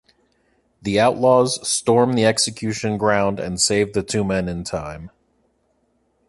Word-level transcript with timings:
The 0.81 0.99
outlaws 0.99 1.59
storm 1.69 2.13
the 2.13 2.25
execution 2.25 2.97
ground 2.97 3.39
and 3.39 3.61
save 3.61 3.93
the 3.93 4.01
two 4.01 4.23
men 4.23 4.49
in 4.49 4.63
time. 4.63 5.11